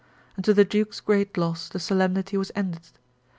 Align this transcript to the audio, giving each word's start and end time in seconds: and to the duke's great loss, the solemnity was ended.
and 0.35 0.43
to 0.43 0.51
the 0.51 0.65
duke's 0.65 0.99
great 0.99 1.37
loss, 1.37 1.69
the 1.69 1.77
solemnity 1.77 2.35
was 2.35 2.51
ended. 2.55 2.89